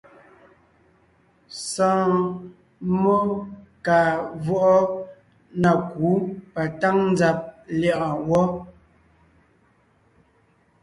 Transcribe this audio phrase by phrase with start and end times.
[1.69, 2.13] Sɔ̀ɔn
[2.89, 3.15] mmó
[3.85, 4.09] kàa
[4.43, 4.77] vwɔʼɔ
[5.61, 6.09] na kǔ
[6.53, 7.37] patáŋ nzàb
[7.79, 8.45] lyɛ̌ʼɔɔn wɔ́.